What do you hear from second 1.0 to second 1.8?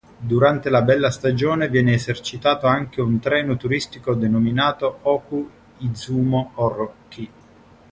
stagione